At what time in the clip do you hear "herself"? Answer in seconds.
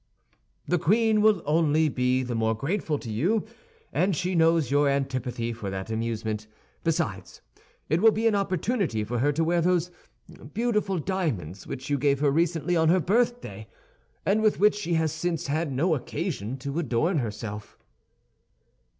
17.19-17.77